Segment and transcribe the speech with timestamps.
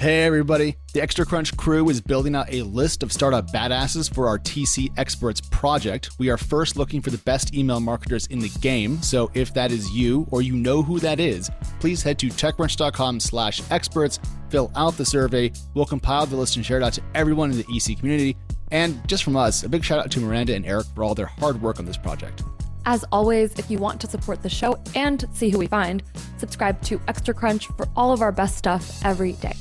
[0.00, 0.76] Hey, everybody.
[0.94, 4.96] The Extra Crunch crew is building out a list of startup badasses for our TC
[4.96, 6.10] Experts project.
[6.20, 9.02] We are first looking for the best email marketers in the game.
[9.02, 11.50] So if that is you or you know who that is,
[11.80, 15.50] please head to techcrunch.com slash experts, fill out the survey.
[15.74, 18.36] We'll compile the list and share it out to everyone in the EC community.
[18.70, 21.26] And just from us, a big shout out to Miranda and Eric for all their
[21.26, 22.44] hard work on this project.
[22.86, 26.04] As always, if you want to support the show and see who we find,
[26.36, 29.56] subscribe to Extra Crunch for all of our best stuff every day.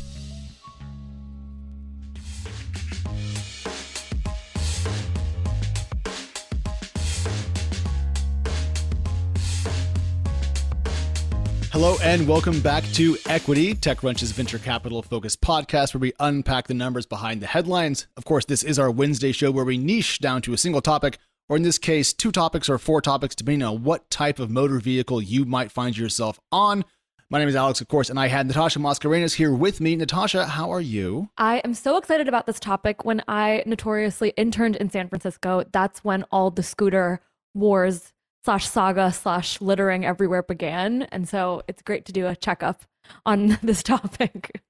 [11.80, 16.73] Hello and welcome back to Equity, TechCrunch's venture capital focused podcast where we unpack the
[16.73, 18.08] numbers behind the headlines.
[18.17, 21.20] Of course, this is our Wednesday show where we niche down to a single topic,
[21.48, 24.80] or in this case, two topics or four topics, depending on what type of motor
[24.80, 26.84] vehicle you might find yourself on.
[27.30, 29.95] My name is Alex, of course, and I had Natasha Mascarenhas here with me.
[29.95, 31.30] Natasha, how are you?
[31.38, 33.05] I am so excited about this topic.
[33.05, 37.22] When I notoriously interned in San Francisco, that's when all the scooter
[37.53, 38.14] wars
[38.48, 41.02] slash saga slash littering everywhere began.
[41.12, 42.84] And so it's great to do a checkup
[43.26, 44.62] on this topic.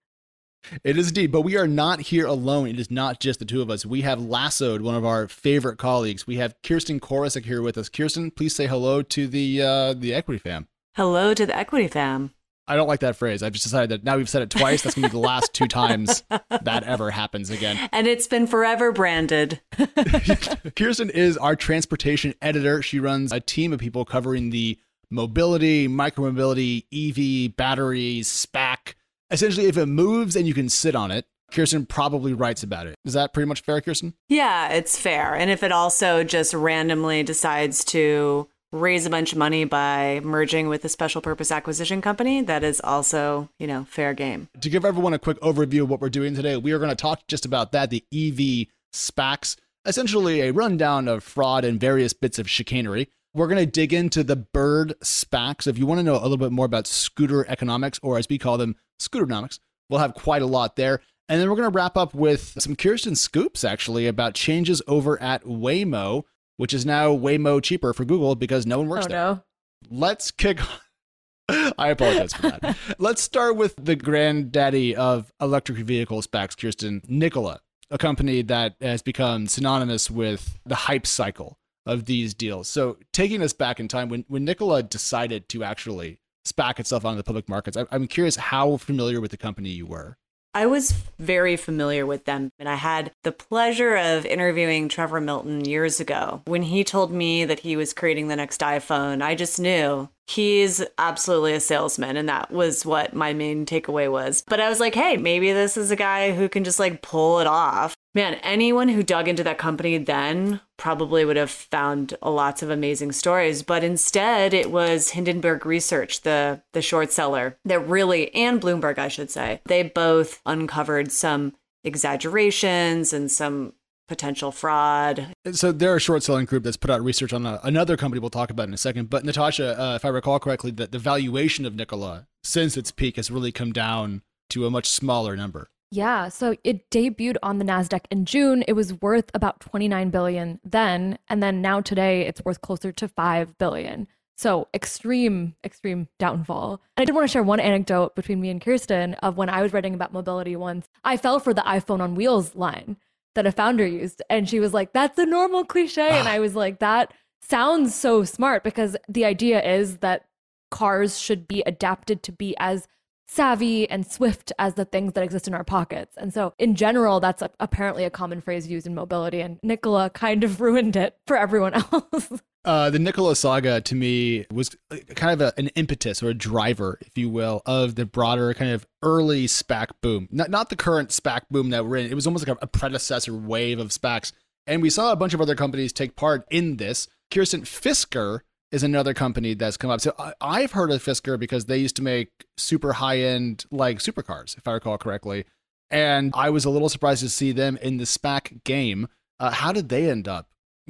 [0.84, 2.70] It is indeed, but we are not here alone.
[2.70, 3.86] It is not just the two of us.
[3.86, 6.26] We have lassoed one of our favorite colleagues.
[6.26, 7.88] We have Kirsten Korosec here with us.
[7.88, 10.68] Kirsten, please say hello to the uh, the Equity fam.
[10.96, 12.32] Hello to the Equity fam.
[12.68, 13.44] I don't like that phrase.
[13.44, 14.82] I've just decided that now we've said it twice.
[14.84, 17.90] That's going to be the last two times that ever happens again.
[17.94, 19.62] And it's been forever branded.
[20.76, 22.82] Kirsten is our transportation editor.
[22.82, 24.78] She runs a team of people covering the
[25.10, 28.96] mobility, micromobility, EV, batteries, SPAC.
[29.32, 32.96] Essentially, if it moves and you can sit on it, Kirsten probably writes about it.
[33.06, 34.14] Is that pretty much fair, Kirsten?
[34.28, 35.34] Yeah, it's fair.
[35.34, 40.68] And if it also just randomly decides to raise a bunch of money by merging
[40.68, 44.50] with a special purpose acquisition company, that is also, you know, fair game.
[44.60, 46.96] To give everyone a quick overview of what we're doing today, we are going to
[46.96, 52.40] talk just about that the EV SPACs, essentially a rundown of fraud and various bits
[52.40, 53.10] of chicanery.
[53.34, 55.68] We're going to dig into the bird SPACs.
[55.68, 58.38] If you want to know a little bit more about scooter economics, or as we
[58.38, 61.02] call them, scooternomics, we'll have quite a lot there.
[61.30, 65.22] And then we're going to wrap up with some Kirsten scoops, actually, about changes over
[65.22, 66.24] at Waymo
[66.58, 69.18] which is now way more cheaper for Google because no one works oh, there.
[69.18, 69.44] No.
[69.90, 70.60] Let's kick.
[71.50, 72.78] I apologize for that.
[72.98, 79.02] Let's start with the granddaddy of electric vehicle SPACs, Kirsten Nikola, a company that has
[79.02, 82.68] become synonymous with the hype cycle of these deals.
[82.68, 87.18] So, taking us back in time, when when Nikola decided to actually SPAC itself onto
[87.18, 90.18] the public markets, I, I'm curious how familiar with the company you were.
[90.58, 95.64] I was very familiar with them, and I had the pleasure of interviewing Trevor Milton
[95.66, 96.42] years ago.
[96.46, 100.84] When he told me that he was creating the next iPhone, I just knew he's
[100.98, 104.94] absolutely a salesman and that was what my main takeaway was but i was like
[104.94, 108.90] hey maybe this is a guy who can just like pull it off man anyone
[108.90, 113.84] who dug into that company then probably would have found lots of amazing stories but
[113.84, 119.32] instead it was hindenburg research the the short seller that really and bloomberg i should
[119.32, 123.74] say they both uncovered some exaggerations and some
[124.08, 125.34] potential fraud.
[125.52, 128.30] So they're a short selling group that's put out research on a, another company we'll
[128.30, 129.10] talk about in a second.
[129.10, 133.18] But Natasha, uh, if I recall correctly, that the valuation of Nikola since its peak
[133.18, 134.22] has really come down
[134.52, 135.70] to a much smaller number.
[135.90, 138.64] Yeah, so it debuted on the Nasdaq in June.
[138.68, 143.08] It was worth about 29 billion then, and then now today it's worth closer to
[143.08, 144.08] 5 billion.
[144.38, 146.82] So extreme, extreme downfall.
[146.96, 149.64] And I did want to share one anecdote between me and Kirsten of when I
[149.64, 150.88] was writing about mobility once.
[151.04, 152.98] I fell for the iPhone on wheels line
[153.34, 154.22] that a founder used.
[154.30, 156.10] And she was like, that's a normal cliche.
[156.10, 160.26] and I was like, that sounds so smart because the idea is that
[160.70, 162.88] cars should be adapted to be as
[163.28, 166.16] savvy and swift as the things that exist in our pockets.
[166.18, 169.42] And so, in general, that's a, apparently a common phrase used in mobility.
[169.42, 172.32] And Nikola kind of ruined it for everyone else.
[172.66, 174.76] Uh, the Nikola saga to me was
[175.16, 178.72] kind of a, an impetus or a driver, if you will, of the broader kind
[178.72, 180.28] of early SPAC boom.
[180.34, 182.08] Not not the current SPAC boom that we're in.
[182.08, 184.34] It was almost like a, a predecessor wave of SPACs,
[184.66, 187.08] and we saw a bunch of other companies take part in this.
[187.32, 188.42] Kirsten Fisker
[188.72, 190.02] is another company that's come up.
[190.02, 194.00] So I, have heard of Fisker because they used to make super high end like
[194.00, 195.46] supercars, if I recall correctly.
[195.90, 199.08] And I was a little surprised to see them in the SPAC game.
[199.40, 200.50] Uh, how did they end up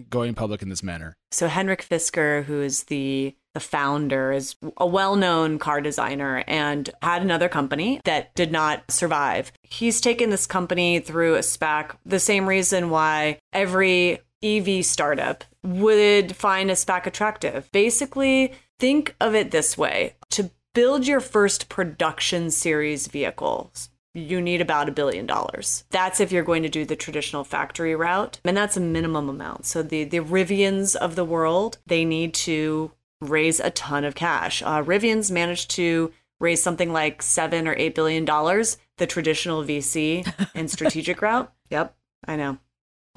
[0.09, 1.15] going public in this manner?
[1.31, 7.23] So Henrik Fisker, who is the the founder, is a well-known car designer and had
[7.23, 9.51] another company that did not survive.
[9.63, 16.35] He's taken this company through a SPAC, the same reason why every EV startup would
[16.35, 17.69] find a SPAC attractive.
[17.71, 20.15] Basically, think of it this way.
[20.31, 25.83] To build your first production series vehicles, you need about a billion dollars.
[25.91, 29.65] That's if you're going to do the traditional factory route, and that's a minimum amount.
[29.65, 32.91] So the the Rivians of the world, they need to
[33.21, 34.61] raise a ton of cash.
[34.61, 40.31] Uh, Rivian's managed to raise something like seven or eight billion dollars, the traditional VC
[40.55, 41.51] and strategic route.
[41.69, 42.59] Yep, I know.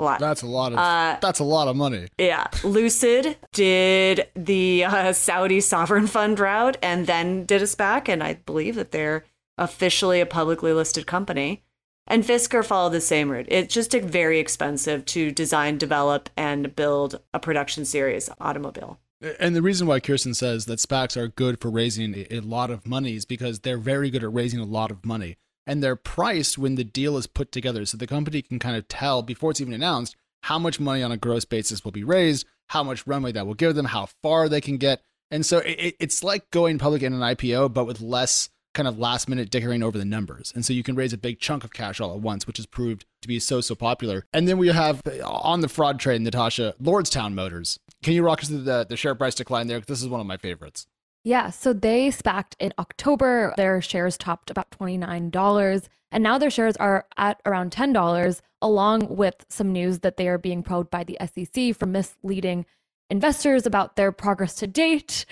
[0.00, 0.18] A lot.
[0.18, 2.08] That's a lot of uh, that's a lot of money.
[2.16, 8.22] Yeah, Lucid did the uh, Saudi sovereign fund route and then did a SPAC, and
[8.22, 9.26] I believe that they're
[9.58, 11.62] officially a publicly listed company.
[12.06, 13.44] And Fisker followed the same route.
[13.50, 18.98] It's just very expensive to design, develop, and build a production series automobile.
[19.38, 22.86] And the reason why Kirsten says that SPACs are good for raising a lot of
[22.86, 25.36] money is because they're very good at raising a lot of money.
[25.70, 27.84] And they're priced when the deal is put together.
[27.86, 31.12] So the company can kind of tell before it's even announced how much money on
[31.12, 34.48] a gross basis will be raised, how much runway that will give them, how far
[34.48, 35.00] they can get.
[35.30, 38.98] And so it, it's like going public in an IPO, but with less kind of
[38.98, 40.52] last minute dickering over the numbers.
[40.56, 42.66] And so you can raise a big chunk of cash all at once, which has
[42.66, 44.26] proved to be so, so popular.
[44.32, 47.78] And then we have uh, on the fraud train, Natasha, Lordstown Motors.
[48.02, 49.80] Can you rock us through the, the share price decline there?
[49.80, 50.86] This is one of my favorites.
[51.22, 53.52] Yeah, so they SPACed in October.
[53.56, 59.44] Their shares topped about $29, and now their shares are at around $10, along with
[59.48, 62.64] some news that they are being probed by the SEC for misleading
[63.10, 65.26] investors about their progress to date.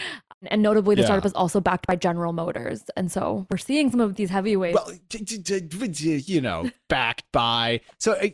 [0.46, 1.06] And notably, the yeah.
[1.06, 2.84] startup is also backed by General Motors.
[2.96, 4.74] And so we're seeing some of these heavyweights.
[4.74, 7.80] Well, you know, backed by.
[7.98, 8.28] So, uh,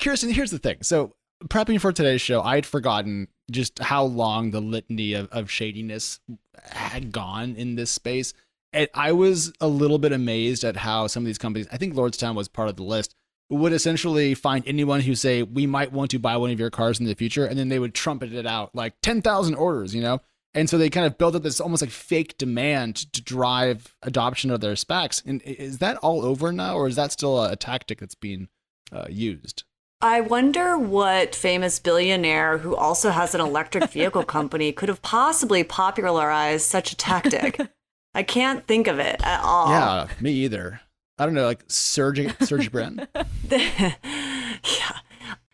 [0.00, 0.78] Kirsten, here's the thing.
[0.82, 1.14] So,
[1.46, 6.20] prepping for today's show, I had forgotten just how long the litany of, of shadiness
[6.62, 8.32] had gone in this space.
[8.72, 11.94] And I was a little bit amazed at how some of these companies, I think
[11.94, 13.14] Lordstown was part of the list,
[13.50, 16.98] would essentially find anyone who say, we might want to buy one of your cars
[16.98, 17.46] in the future.
[17.46, 20.20] And then they would trumpet it out like 10,000 orders, you know?
[20.54, 24.50] And so they kind of built up this almost like fake demand to drive adoption
[24.50, 25.22] of their specs.
[25.26, 28.48] And is that all over now, or is that still a, tactic that's being
[28.92, 29.64] uh, used?
[30.04, 35.64] I wonder what famous billionaire who also has an electric vehicle company could have possibly
[35.64, 37.58] popularized such a tactic.
[38.14, 39.70] I can't think of it at all.
[39.70, 40.82] Yeah, me either.
[41.18, 43.08] I don't know, like Serge Serge Brin.
[43.50, 43.94] yeah.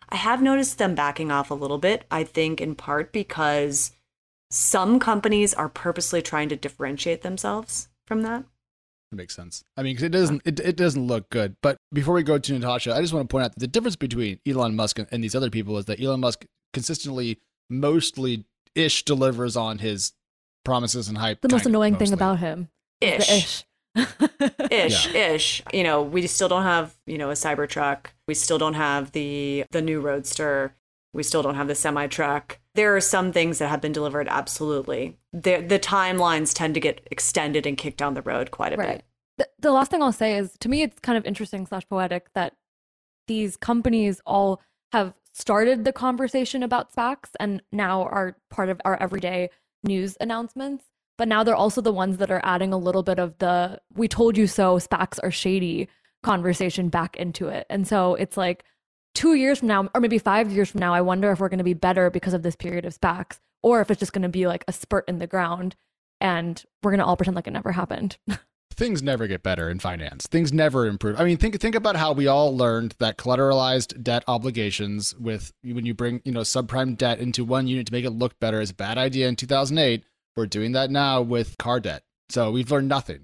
[0.09, 3.93] I have noticed them backing off a little bit, I think in part because
[4.51, 8.47] some companies are purposely trying to differentiate themselves from that.
[9.13, 9.65] It makes sense.
[9.77, 11.57] I mean, because it doesn't it, it doesn't look good.
[11.63, 13.97] But before we go to Natasha, I just want to point out that the difference
[13.97, 19.57] between Elon Musk and these other people is that Elon Musk consistently, mostly ish, delivers
[19.57, 20.13] on his
[20.65, 21.41] promises and hype.
[21.41, 22.69] The most annoying thing about him
[23.01, 23.31] ish.
[23.31, 23.65] ish.
[24.71, 25.21] ish yeah.
[25.33, 29.11] ish you know we still don't have you know a cybertruck we still don't have
[29.11, 30.77] the the new roadster
[31.13, 34.29] we still don't have the semi truck there are some things that have been delivered
[34.29, 35.19] absolutely.
[35.33, 38.89] The, the timelines tend to get extended and kicked down the road quite a right.
[38.89, 39.05] bit.
[39.39, 42.33] The, the last thing I'll say is to me, it's kind of interesting slash poetic
[42.35, 42.55] that
[43.27, 44.61] these companies all
[44.93, 49.51] have started the conversation about SPACs and now are part of our everyday
[49.85, 50.85] news announcements.
[51.17, 54.09] But now they're also the ones that are adding a little bit of the we
[54.09, 55.89] told you so SPACs are shady
[56.23, 57.67] conversation back into it.
[57.71, 58.65] And so it's like,
[59.15, 61.59] two years from now, or maybe five years from now, I wonder if we're going
[61.59, 64.29] to be better because of this period of SPACs, or if it's just going to
[64.29, 65.77] be like a spurt in the ground
[66.21, 68.19] and we're going to all pretend like it never happened.
[68.73, 70.27] Things never get better in finance.
[70.27, 71.21] Things never improve.
[71.21, 75.85] I mean, think think about how we all learned that collateralized debt obligations with when
[75.85, 78.71] you bring, you know, subprime debt into one unit to make it look better is
[78.71, 80.05] a bad idea in 2008.
[80.37, 82.05] We're doing that now with car debt.
[82.31, 83.21] So we've learned nothing.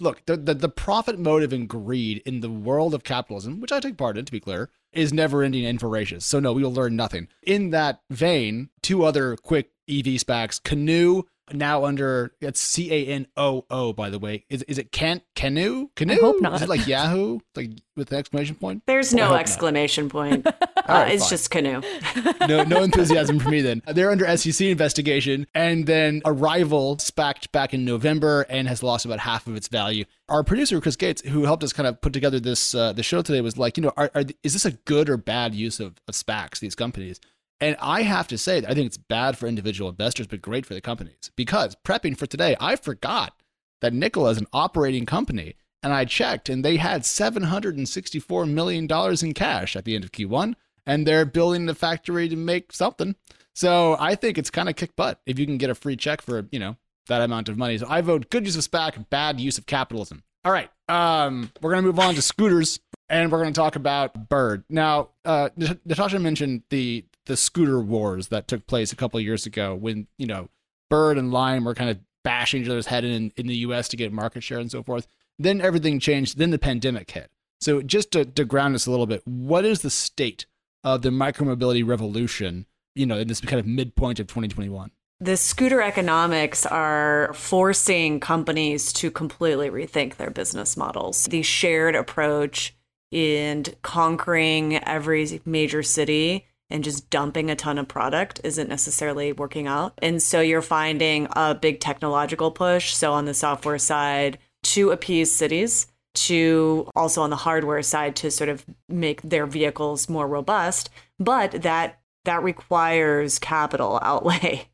[0.00, 3.80] look, the, the, the profit motive and greed in the world of capitalism, which I
[3.80, 6.24] take part in, to be clear, is never ending and voracious.
[6.24, 7.28] So no, we will learn nothing.
[7.42, 13.26] In that vein, two other quick EV SPACs, Canoo now under it's C A N
[13.36, 14.44] O O by the way.
[14.48, 16.14] Is is it can canoe canoe?
[16.14, 16.54] I hope not.
[16.54, 18.82] Is it like Yahoo like with the exclamation point?
[18.86, 20.12] There's no exclamation not.
[20.12, 20.46] point.
[20.86, 21.30] Uh, it's fine.
[21.30, 21.80] just canoe.
[22.46, 23.80] no no enthusiasm for me then.
[23.86, 29.06] They're under SEC investigation, and then a rival SPACed back in November and has lost
[29.06, 30.04] about half of its value.
[30.28, 33.22] Our producer Chris Gates, who helped us kind of put together this uh, the show
[33.22, 35.94] today, was like, you know, are, are, is this a good or bad use of,
[36.06, 36.58] of SPACs?
[36.58, 37.18] These companies.
[37.60, 40.74] And I have to say, I think it's bad for individual investors, but great for
[40.74, 41.30] the companies.
[41.36, 43.34] Because prepping for today, I forgot
[43.80, 45.54] that Nikola is an operating company.
[45.82, 48.88] And I checked, and they had $764 million
[49.22, 50.54] in cash at the end of Q1.
[50.86, 53.16] And they're building the factory to make something.
[53.54, 56.20] So I think it's kind of kick butt if you can get a free check
[56.20, 56.76] for, you know,
[57.08, 57.78] that amount of money.
[57.78, 60.22] So I vote good use of SPAC, bad use of capitalism.
[60.44, 60.70] All right.
[60.88, 64.64] Um, we're going to move on to scooters and we're going to talk about Bird.
[64.68, 69.74] Now, uh, Natasha mentioned the the scooter wars that took place a couple years ago
[69.74, 70.48] when you know
[70.90, 73.88] Bird and Lime were kind of bashing each other's head in in the U.S.
[73.88, 75.06] to get market share and so forth.
[75.38, 76.38] Then everything changed.
[76.38, 77.30] Then the pandemic hit.
[77.60, 80.46] So just to, to ground us a little bit, what is the state
[80.82, 82.66] of the micromobility revolution?
[82.94, 84.90] You know, in this kind of midpoint of 2021.
[85.20, 91.24] The scooter economics are forcing companies to completely rethink their business models.
[91.24, 92.74] The shared approach
[93.10, 99.68] in conquering every major city and just dumping a ton of product isn't necessarily working
[99.68, 99.96] out.
[100.02, 102.94] And so you're finding a big technological push.
[102.94, 108.30] So on the software side, to appease cities, to also on the hardware side to
[108.30, 110.90] sort of make their vehicles more robust.
[111.20, 114.66] But that that requires capital outlay.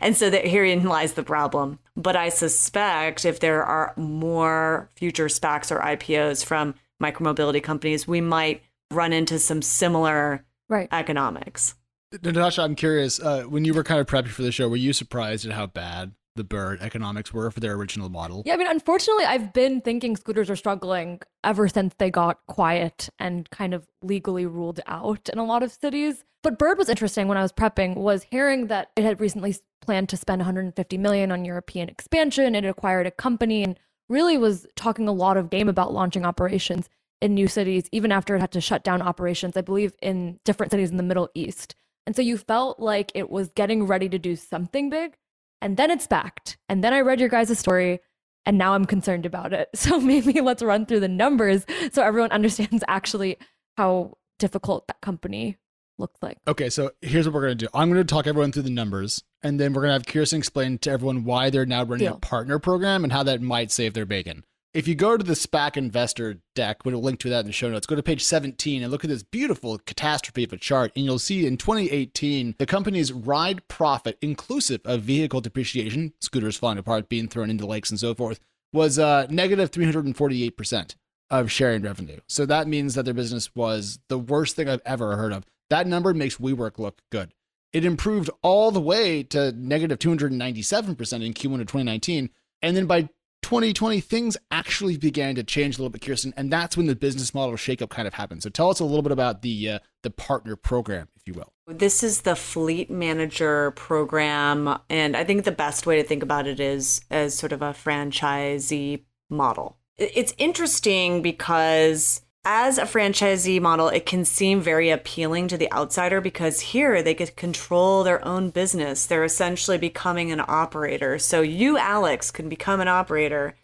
[0.00, 1.80] And so that herein lies the problem.
[1.96, 8.22] But I suspect if there are more future SPACs or IPOs from micromobility companies, we
[8.22, 10.88] might run into some similar right.
[10.92, 11.74] economics.
[12.22, 13.20] Natasha, I'm curious.
[13.20, 15.66] Uh, when you were kind of prepping for the show, were you surprised at how
[15.66, 18.42] bad the Bird economics were for their original model?
[18.44, 23.08] Yeah, I mean, unfortunately, I've been thinking scooters are struggling ever since they got quiet
[23.18, 26.24] and kind of legally ruled out in a lot of cities.
[26.42, 30.08] But Bird was interesting when I was prepping was hearing that it had recently planned
[30.10, 32.54] to spend 150 million on European expansion.
[32.54, 36.88] It acquired a company and really was talking a lot of game about launching operations
[37.22, 40.72] in new cities, even after it had to shut down operations, I believe, in different
[40.72, 41.76] cities in the Middle East.
[42.04, 45.16] And so you felt like it was getting ready to do something big.
[45.60, 46.58] And then it's backed.
[46.68, 48.00] And then I read your guys' story
[48.44, 49.70] and now I'm concerned about it.
[49.76, 53.36] So maybe let's run through the numbers so everyone understands actually
[53.76, 55.58] how difficult that company
[55.98, 56.38] looked like.
[56.48, 57.70] Okay, so here's what we're going to do.
[57.72, 60.38] I'm going to talk everyone through the numbers, and then we're going to have Kirsten
[60.38, 62.16] explain to everyone why they're now running Deal.
[62.16, 65.34] a partner program and how that might save their bacon if you go to the
[65.34, 67.86] SPAC investor deck, we'll link to that in the show notes.
[67.86, 71.18] Go to page 17 and look at this beautiful catastrophe of a chart, and you'll
[71.18, 77.28] see in 2018 the company's ride profit, inclusive of vehicle depreciation, scooters falling apart, being
[77.28, 78.40] thrown into lakes, and so forth,
[78.72, 80.96] was uh, negative 348%
[81.30, 82.20] of sharing revenue.
[82.26, 85.44] So that means that their business was the worst thing I've ever heard of.
[85.68, 87.32] That number makes WeWork look good.
[87.72, 92.30] It improved all the way to negative 297% in Q1 of 2019.
[92.60, 93.08] And then by
[93.42, 97.34] 2020, things actually began to change a little bit, Kirsten, and that's when the business
[97.34, 98.42] model shakeup kind of happened.
[98.42, 101.52] So tell us a little bit about the uh, the partner program, if you will.
[101.66, 106.46] This is the fleet manager program, and I think the best way to think about
[106.46, 109.76] it is as sort of a franchisee model.
[109.96, 116.20] It's interesting because as a franchisee model, it can seem very appealing to the outsider
[116.20, 119.06] because here they get control their own business.
[119.06, 121.18] They're essentially becoming an operator.
[121.18, 123.54] So you, Alex, can become an operator.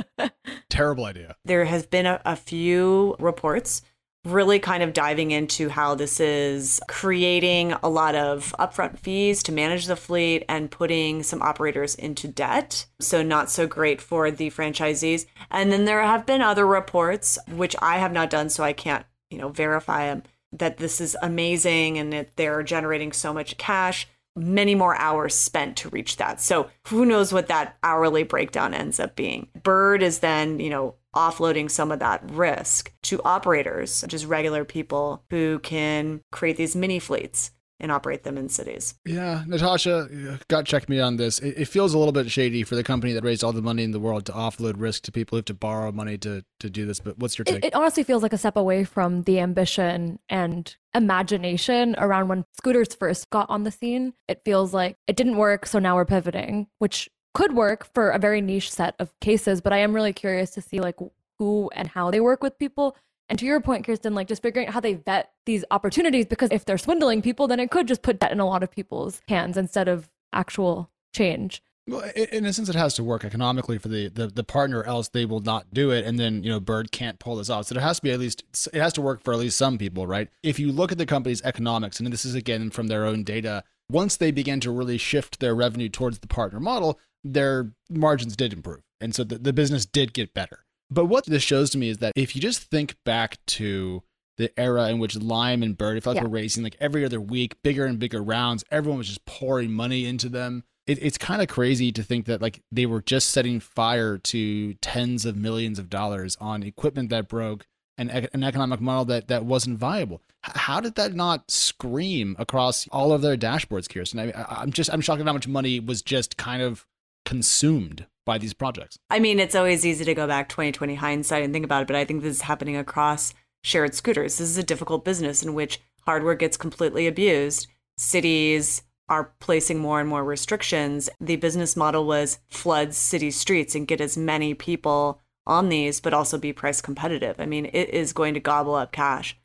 [0.70, 1.36] Terrible idea.
[1.44, 3.82] There has been a, a few reports
[4.24, 9.52] really kind of diving into how this is creating a lot of upfront fees to
[9.52, 12.86] manage the fleet and putting some operators into debt.
[13.00, 15.26] So, not so great for the franchisees.
[15.50, 19.06] And then there have been other reports, which I have not done, so I can't,
[19.30, 20.22] you know, verify them,
[20.52, 24.06] that this is amazing and that they're generating so much cash.
[24.36, 26.40] Many more hours spent to reach that.
[26.40, 29.48] So, who knows what that hourly breakdown ends up being?
[29.62, 35.24] Bird is then, you know, offloading some of that risk to operators, just regular people
[35.30, 37.50] who can create these mini fleets
[37.80, 38.94] and operate them in cities.
[39.06, 41.38] Yeah, Natasha, uh, got check me on this.
[41.38, 43.82] It, it, feels a little bit shady for the company that raised all the money
[43.82, 46.70] in the world to offload risk to people who have to borrow money to to
[46.70, 47.00] do this.
[47.00, 47.64] But what's your take?
[47.64, 52.44] It, it honestly feels like a step away from the ambition and imagination around when
[52.58, 54.12] scooters first got on the scene.
[54.28, 58.18] It feels like it didn't work, so now we're pivoting, which could work for a
[58.18, 60.96] very niche set of cases, but I am really curious to see like
[61.38, 62.96] who and how they work with people.
[63.28, 66.50] And to your point, Kirsten, like just figuring out how they vet these opportunities, because
[66.50, 69.22] if they're swindling people, then it could just put that in a lot of people's
[69.28, 71.62] hands instead of actual change.
[71.86, 75.08] Well, in a sense, it has to work economically for the, the, the partner, else
[75.08, 76.04] they will not do it.
[76.04, 77.66] And then, you know, Bird can't pull this off.
[77.66, 79.78] So it has to be at least, it has to work for at least some
[79.78, 80.28] people, right?
[80.42, 83.64] If you look at the company's economics, and this is again from their own data,
[83.90, 88.52] once they began to really shift their revenue towards the partner model, their margins did
[88.52, 88.82] improve.
[89.00, 90.64] And so the, the business did get better.
[90.90, 94.02] But what this shows to me is that if you just think back to
[94.36, 96.28] the era in which Lime and Bird, it felt like yeah.
[96.28, 100.06] were racing like every other week, bigger and bigger rounds, everyone was just pouring money
[100.06, 100.64] into them.
[100.86, 104.74] It, it's kind of crazy to think that like they were just setting fire to
[104.74, 107.66] tens of millions of dollars on equipment that broke
[108.00, 110.22] and an economic model that that wasn't viable.
[110.42, 114.18] How did that not scream across all of their dashboards, Kirsten?
[114.18, 116.86] I I'm just I'm shocked at how much money was just kind of
[117.26, 118.98] consumed by these projects.
[119.10, 121.96] I mean, it's always easy to go back 2020 hindsight and think about it, but
[121.96, 124.38] I think this is happening across shared scooters.
[124.38, 127.66] This is a difficult business in which hardware gets completely abused.
[127.98, 131.10] Cities are placing more and more restrictions.
[131.20, 136.14] The business model was flood city streets and get as many people on these, but
[136.14, 137.36] also be price competitive.
[137.38, 139.36] I mean, it is going to gobble up cash.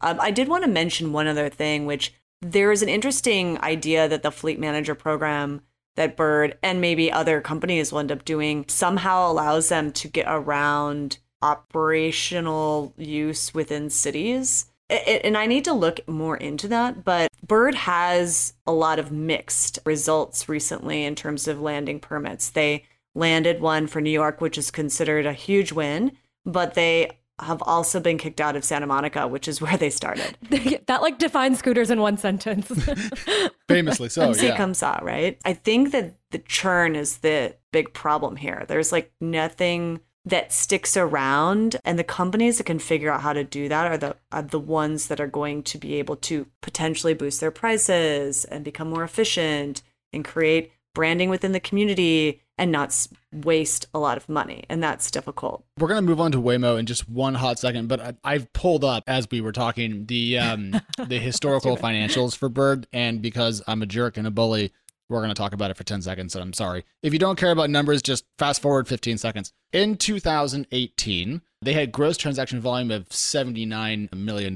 [0.00, 4.06] Um, I did want to mention one other thing, which there is an interesting idea
[4.06, 5.62] that the fleet manager program
[5.96, 10.26] that Bird and maybe other companies will end up doing somehow allows them to get
[10.28, 14.66] around operational use within cities.
[14.90, 19.78] And I need to look more into that, but Bird has a lot of mixed
[19.86, 22.50] results recently in terms of landing permits.
[22.50, 26.12] They landed one for New York, which is considered a huge win,
[26.44, 30.36] but they have also been kicked out of Santa Monica, which is where they started.
[30.86, 32.68] that like defines scooters in one sentence.
[33.68, 34.32] Famously so.
[34.32, 34.56] See yeah.
[34.56, 35.38] comes out, right?
[35.44, 38.64] I think that the churn is the big problem here.
[38.68, 43.44] There's like nothing that sticks around and the companies that can figure out how to
[43.44, 47.12] do that are the are the ones that are going to be able to potentially
[47.12, 49.82] boost their prices and become more efficient
[50.14, 54.64] and create branding within the community and not waste a lot of money.
[54.68, 55.64] And that's difficult.
[55.78, 58.52] We're going to move on to Waymo in just one hot second, but I, have
[58.52, 62.86] pulled up as we were talking the um, the historical financials for Bird.
[62.92, 64.72] And because I'm a jerk and a bully,
[65.08, 66.32] we're going to talk about it for 10 seconds.
[66.32, 66.84] So I'm sorry.
[67.02, 69.52] If you don't care about numbers, just fast forward 15 seconds.
[69.72, 74.54] In 2018, they had gross transaction volume of $79 million.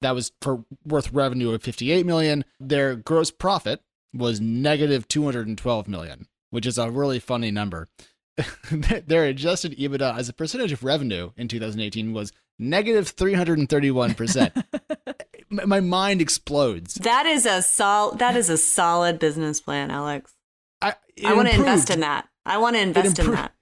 [0.00, 2.44] That was for worth revenue of 58 million.
[2.60, 7.88] Their gross profit was negative 212 million which is a really funny number.
[8.70, 14.64] Their adjusted EBITDA as a percentage of revenue in 2018 was negative 331%.
[15.50, 16.94] My mind explodes.
[16.94, 20.34] That is a sol- that is a solid business plan, Alex.
[20.80, 22.28] I, I want to invest in that.
[22.44, 23.54] I want to invest in that.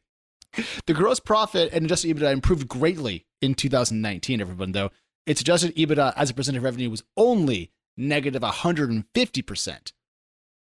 [0.87, 4.91] The gross profit and adjusted EBITDA improved greatly in 2019, everyone, though.
[5.27, 9.93] Its adjusted EBITDA as a percent of revenue was only negative 150%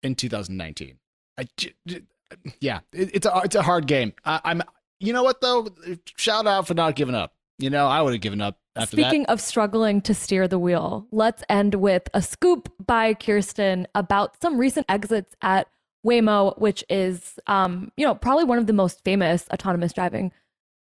[0.03, 0.99] in 2019.
[1.39, 1.47] I,
[2.61, 4.13] yeah, it, it's a it's a hard game.
[4.25, 4.63] I, I'm.
[5.01, 5.69] You know what though?
[6.17, 7.35] Shout out for not giving up.
[7.59, 9.31] You know, I would have given up after Speaking that.
[9.31, 14.59] of struggling to steer the wheel, let's end with a scoop by Kirsten about some
[14.59, 15.69] recent exits at
[16.07, 20.33] Waymo, which is, um, you know, probably one of the most famous autonomous driving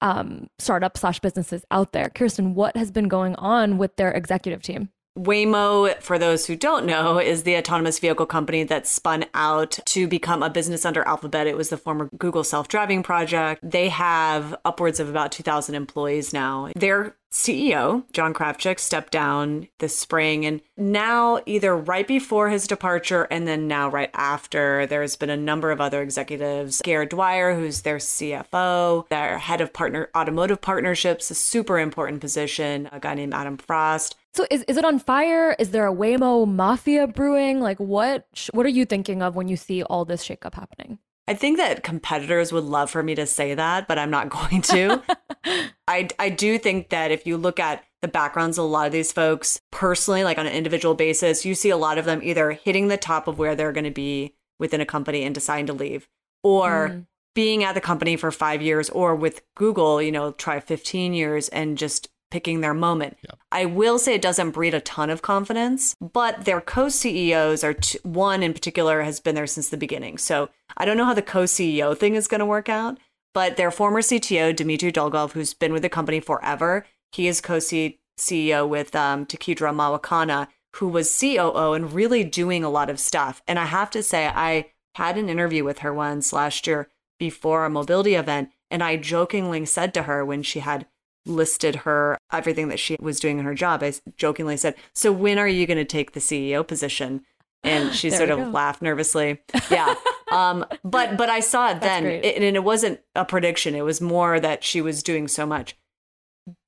[0.01, 2.09] um, startup slash businesses out there.
[2.09, 4.91] Kirsten, what has been going on with their executive team?
[5.19, 10.07] Waymo, for those who don't know, is the autonomous vehicle company that spun out to
[10.07, 11.47] become a business under Alphabet.
[11.47, 13.61] It was the former Google self driving project.
[13.69, 16.71] They have upwards of about 2,000 employees now.
[16.77, 20.45] Their CEO, John Krafcik, stepped down this spring.
[20.45, 25.37] And now, either right before his departure and then now right after, there's been a
[25.37, 26.81] number of other executives.
[26.83, 32.89] Garrett Dwyer, who's their CFO, their head of partner automotive partnerships, a super important position,
[32.91, 34.17] a guy named Adam Frost.
[34.35, 35.57] So is, is it on fire?
[35.59, 37.61] Is there a Waymo mafia brewing?
[37.61, 40.99] Like what what are you thinking of when you see all this shakeup happening?
[41.31, 44.63] I think that competitors would love for me to say that, but I'm not going
[44.63, 45.01] to.
[45.89, 48.93] I, I do think that if you look at the backgrounds of a lot of
[48.93, 52.53] these folks personally, like on an individual basis, you see a lot of them either
[52.53, 55.73] hitting the top of where they're going to be within a company and deciding to
[55.73, 56.09] leave,
[56.43, 57.07] or mm.
[57.35, 61.49] being at the company for five years, or with Google, you know, try 15 years
[61.51, 63.19] and just picking their moment.
[63.23, 63.35] Yeah.
[63.53, 67.75] I will say it doesn't breed a ton of confidence, but their co CEOs are
[67.75, 70.19] t- one in particular has been there since the beginning.
[70.19, 72.99] So I don't know how the co CEO thing is going to work out,
[73.35, 77.59] but their former CTO, Dmitri Dolgov, who's been with the company forever, he is co
[77.59, 83.43] CEO with um, Tekedra Mawakana, who was COO and really doing a lot of stuff.
[83.49, 86.89] And I have to say, I had an interview with her once last year
[87.19, 88.51] before a mobility event.
[88.71, 90.87] And I jokingly said to her when she had
[91.27, 93.83] listed her everything that she was doing in her job.
[93.83, 97.23] I jokingly said, "So when are you going to take the CEO position?"
[97.63, 98.51] And she sort of go.
[98.51, 99.41] laughed nervously.
[99.71, 99.95] Yeah.
[100.33, 103.75] um, but but I saw it then, it, and it wasn't a prediction.
[103.75, 105.77] It was more that she was doing so much.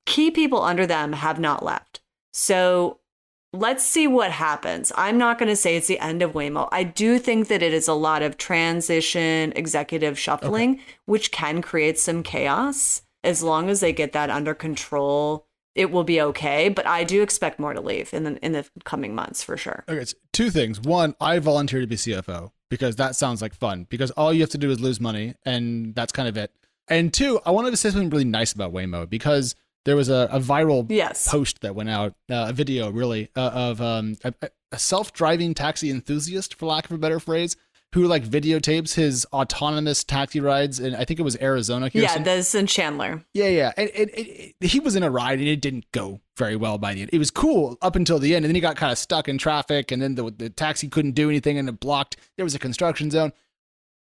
[0.05, 2.01] Key people under them have not left.
[2.33, 2.99] So
[3.53, 4.91] let's see what happens.
[4.95, 6.67] I'm not going to say it's the end of Waymo.
[6.71, 10.83] I do think that it is a lot of transition, executive shuffling, okay.
[11.05, 16.03] which can create some chaos as long as they get that under control, it will
[16.03, 16.69] be okay.
[16.69, 19.83] But I do expect more to leave in the in the coming months for sure.
[19.87, 20.79] Okay, so two things.
[20.79, 23.85] One, I volunteer to be CFO because that sounds like fun.
[23.89, 26.51] Because all you have to do is lose money, and that's kind of it.
[26.87, 29.55] And two, I wanted to say something really nice about Waymo because
[29.85, 31.29] there was a, a viral yes.
[31.29, 34.33] post that went out, uh, a video really uh, of um, a,
[34.71, 37.55] a self-driving taxi enthusiast, for lack of a better phrase,
[37.93, 41.91] who like videotapes his autonomous taxi rides, and I think it was Arizona.
[41.93, 43.23] Yeah, that's in Chandler.
[43.35, 46.55] Yeah, yeah, and, and, and, he was in a ride, and it didn't go very
[46.55, 47.11] well by the end.
[47.13, 49.37] It was cool up until the end, and then he got kind of stuck in
[49.37, 52.17] traffic, and then the the taxi couldn't do anything, and it blocked.
[52.35, 53.31] There was a construction zone,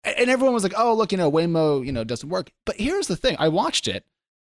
[0.05, 3.07] and everyone was like, "Oh, look, you know, Waymo, you know, doesn't work." But here's
[3.07, 4.05] the thing: I watched it,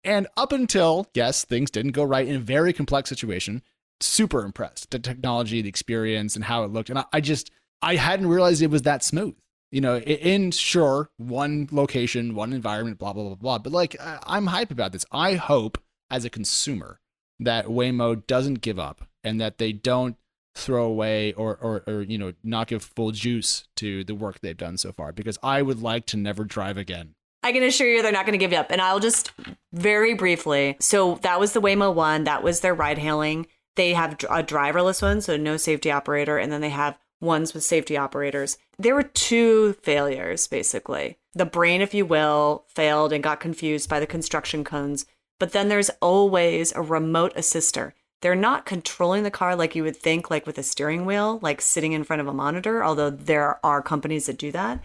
[0.02, 3.62] And up until, yes, things didn't go right in a very complex situation,
[4.00, 4.92] super impressed.
[4.92, 6.88] The technology, the experience, and how it looked.
[6.88, 7.50] And I, I just,
[7.82, 9.34] I hadn't realized it was that smooth.
[9.72, 13.58] You know, in sure, one location, one environment, blah, blah, blah, blah.
[13.58, 15.04] But like, I'm hype about this.
[15.10, 15.78] I hope
[16.10, 17.00] as a consumer
[17.40, 20.16] that Waymo doesn't give up and that they don't
[20.54, 24.56] throw away or, or, or, you know, not give full juice to the work they've
[24.56, 27.14] done so far because I would like to never drive again.
[27.42, 28.70] I can assure you they're not going to give you up.
[28.70, 29.32] And I'll just
[29.72, 30.76] very briefly.
[30.80, 32.24] So that was the Waymo one.
[32.24, 33.46] That was their ride hailing.
[33.74, 37.64] They have a driverless one, so no safety operator, and then they have ones with
[37.64, 38.58] safety operators.
[38.78, 41.18] There were two failures, basically.
[41.34, 45.06] The brain, if you will, failed and got confused by the construction cones.
[45.38, 47.94] But then there's always a remote assister.
[48.22, 51.60] They're not controlling the car like you would think, like with a steering wheel, like
[51.60, 54.82] sitting in front of a monitor, although there are companies that do that.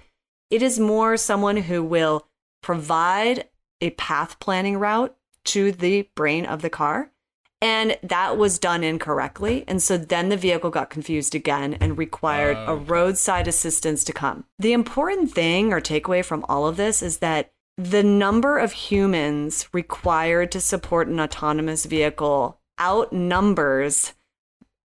[0.50, 2.28] It is more someone who will
[2.62, 3.48] provide
[3.80, 5.16] a path planning route
[5.46, 7.12] to the brain of the car
[7.62, 9.64] and that was done incorrectly.
[9.68, 14.46] And so then the vehicle got confused again and required a roadside assistance to come.
[14.58, 19.70] The important thing or takeaway from all of this is that the number of humans
[19.72, 24.14] required to support an autonomous vehicle outnumbers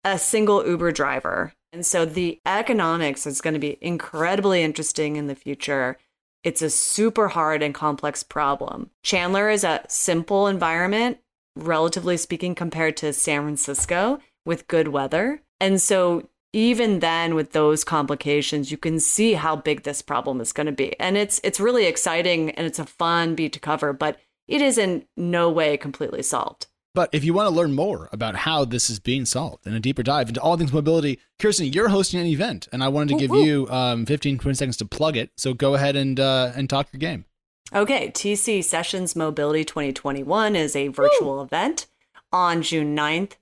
[0.04, 1.52] a single Uber driver.
[1.72, 5.98] And so the economics is going to be incredibly interesting in the future.
[6.44, 8.90] It's a super hard and complex problem.
[9.02, 11.18] Chandler is a simple environment
[11.56, 15.42] relatively speaking, compared to San Francisco with good weather.
[15.60, 20.52] And so, even then, with those complications, you can see how big this problem is
[20.52, 20.98] going to be.
[21.00, 24.78] And it's it's really exciting and it's a fun beat to cover, but it is
[24.78, 26.66] in no way completely solved.
[26.96, 29.80] But if you want to learn more about how this is being solved and a
[29.80, 33.26] deeper dive into all things mobility, Kirsten, you're hosting an event, and I wanted to
[33.26, 35.30] give you um, 15, 20 seconds to plug it.
[35.36, 37.26] So go ahead and uh, and talk your game.
[37.74, 41.42] Okay, TC Sessions Mobility 2021 is a virtual Woo!
[41.42, 41.88] event
[42.32, 43.32] on June 9th,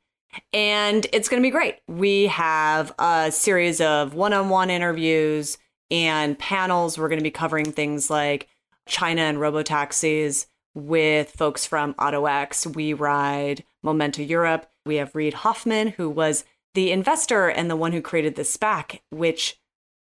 [0.52, 1.76] and it's going to be great.
[1.88, 5.58] We have a series of one on one interviews
[5.90, 6.96] and panels.
[6.96, 8.48] We're going to be covering things like
[8.86, 14.66] China and robotaxis with folks from AutoX, WeRide, Momenta Europe.
[14.86, 19.00] We have Reid Hoffman, who was the investor and the one who created the SPAC,
[19.10, 19.58] which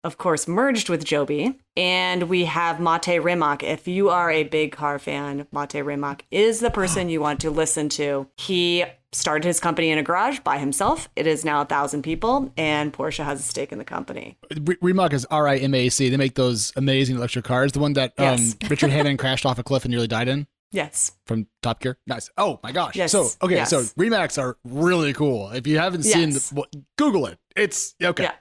[0.04, 1.58] of course, merged with Joby.
[1.76, 3.62] And we have Mate Rimac.
[3.62, 7.50] If you are a big car fan, Mate Rimac is the person you want to
[7.50, 8.28] listen to.
[8.36, 11.08] He started his company in a garage by himself.
[11.16, 14.38] It is now a thousand people, and Porsche has a stake in the company.
[14.50, 16.08] R- Rimac is R I M A C.
[16.08, 17.72] They make those amazing electric cars.
[17.72, 18.56] The one that um, yes.
[18.70, 20.46] Richard Hammond crashed off a cliff and nearly died in.
[20.72, 21.12] Yes.
[21.26, 21.98] From Top Gear.
[22.06, 22.30] Nice.
[22.38, 22.96] Oh my gosh.
[22.96, 23.12] Yes.
[23.12, 23.56] So okay.
[23.56, 23.70] Yes.
[23.70, 25.50] So Rimacs are really cool.
[25.50, 26.48] If you haven't seen, yes.
[26.48, 26.64] the,
[26.96, 27.38] Google it.
[27.54, 28.24] It's okay.
[28.24, 28.32] Yeah.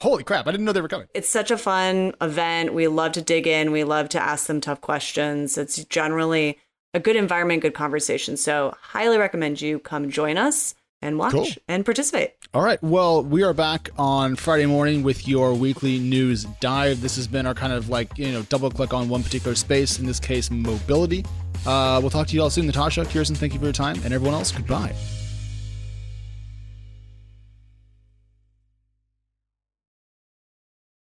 [0.00, 1.08] Holy crap, I didn't know they were coming.
[1.12, 2.72] It's such a fun event.
[2.72, 5.58] We love to dig in, we love to ask them tough questions.
[5.58, 6.58] It's generally
[6.94, 8.36] a good environment, good conversation.
[8.36, 11.46] So, highly recommend you come join us and watch cool.
[11.66, 12.34] and participate.
[12.54, 12.82] All right.
[12.82, 17.00] Well, we are back on Friday morning with your weekly news dive.
[17.00, 19.98] This has been our kind of like, you know, double click on one particular space,
[19.98, 21.24] in this case, mobility.
[21.66, 22.66] Uh, we'll talk to you all soon.
[22.66, 24.00] Natasha, Kirsten, thank you for your time.
[24.04, 24.94] And everyone else, goodbye.